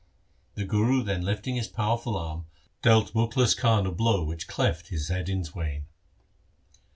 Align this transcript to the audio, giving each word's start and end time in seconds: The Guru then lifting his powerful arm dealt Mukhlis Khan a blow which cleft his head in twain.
The 0.55 0.65
Guru 0.65 1.03
then 1.03 1.21
lifting 1.21 1.57
his 1.57 1.67
powerful 1.67 2.17
arm 2.17 2.47
dealt 2.81 3.13
Mukhlis 3.13 3.55
Khan 3.55 3.85
a 3.85 3.91
blow 3.91 4.23
which 4.23 4.47
cleft 4.47 4.87
his 4.87 5.09
head 5.09 5.29
in 5.29 5.43
twain. 5.43 5.85